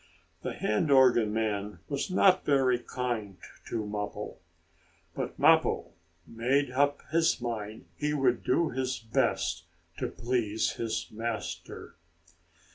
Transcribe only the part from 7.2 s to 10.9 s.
mind he would do his best to please